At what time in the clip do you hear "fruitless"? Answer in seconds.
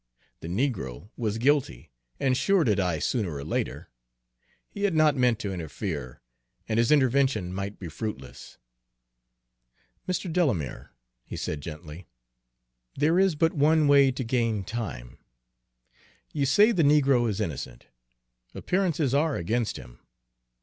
7.87-8.57